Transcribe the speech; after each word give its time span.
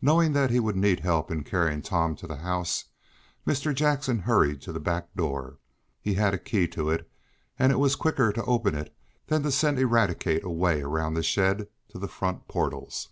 Knowing 0.00 0.32
that 0.32 0.50
he 0.50 0.58
would 0.58 0.74
need 0.74 0.98
help 0.98 1.30
in 1.30 1.44
carrying 1.44 1.82
Tom 1.82 2.16
to 2.16 2.26
the 2.26 2.38
house, 2.38 2.86
Mr. 3.46 3.72
Jackson 3.72 4.18
hurried 4.18 4.60
to 4.60 4.72
the 4.72 4.80
back 4.80 5.14
door. 5.14 5.56
He 6.00 6.14
had 6.14 6.34
a 6.34 6.38
key 6.38 6.66
to 6.66 6.90
it, 6.90 7.08
and 7.60 7.70
it 7.70 7.78
was 7.78 7.94
quicker 7.94 8.32
to 8.32 8.44
open 8.44 8.74
it 8.74 8.92
than 9.28 9.44
to 9.44 9.52
send 9.52 9.78
Eradicate 9.78 10.42
away 10.42 10.82
around 10.82 11.14
the 11.14 11.22
shed 11.22 11.68
to 11.90 12.00
the 12.00 12.08
front 12.08 12.48
portals. 12.48 13.10